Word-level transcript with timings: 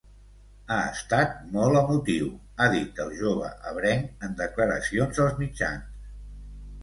Ha 0.75 0.77
estat 0.91 1.35
molt 1.57 1.79
emotiu, 1.81 2.29
ha 2.65 2.69
dit 2.75 3.01
el 3.05 3.13
jove 3.19 3.51
ebrenc 3.73 4.25
en 4.29 4.33
declaracions 4.41 5.21
als 5.27 5.37
mitjans. 5.45 5.93